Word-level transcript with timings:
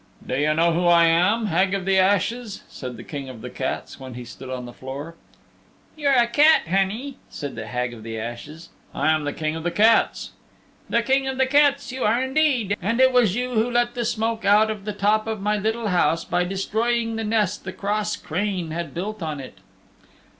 "Do 0.25 0.35
you 0.35 0.51
know 0.55 0.73
who 0.73 0.87
I 0.87 1.05
am, 1.05 1.45
Hag 1.45 1.75
of 1.75 1.85
the 1.85 1.99
Ashes?" 1.99 2.63
said 2.67 2.97
the 2.97 3.03
King 3.03 3.29
of 3.29 3.41
the 3.41 3.51
Cats 3.51 3.99
when 3.99 4.15
he 4.15 4.25
stood 4.25 4.49
on 4.49 4.65
the 4.65 4.73
floor. 4.73 5.13
"You 5.95 6.07
are 6.07 6.15
a 6.17 6.25
cat, 6.25 6.63
honey," 6.67 7.17
said 7.29 7.53
the 7.55 7.67
Hag 7.67 7.93
of 7.93 8.01
the 8.01 8.17
Ashes. 8.17 8.69
"I 8.95 9.11
am 9.11 9.25
the 9.25 9.31
King 9.31 9.55
of 9.55 9.61
the 9.63 9.69
Cats." 9.69 10.31
"The 10.89 11.03
King 11.03 11.27
of 11.27 11.37
the 11.37 11.45
Cats 11.45 11.91
you 11.91 12.03
are 12.03 12.19
indeed. 12.19 12.75
And 12.81 12.99
it 12.99 13.13
was 13.13 13.35
you 13.35 13.51
who 13.51 13.69
let 13.69 13.93
the 13.93 14.03
smoke 14.03 14.43
out 14.43 14.71
of 14.71 14.85
the 14.85 14.93
top 14.93 15.27
of 15.27 15.39
my 15.39 15.55
little 15.59 15.89
house 15.89 16.25
by 16.25 16.45
destroying 16.45 17.15
the 17.15 17.23
nest 17.23 17.63
the 17.63 17.71
cross 17.71 18.15
crane 18.15 18.71
had 18.71 18.95
built 18.95 19.21
on 19.21 19.39
it." 19.39 19.59